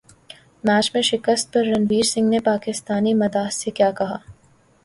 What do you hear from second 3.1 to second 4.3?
مداح سے کیا کہا